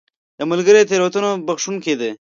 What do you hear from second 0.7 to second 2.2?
د تېروتنو بخښونکی دی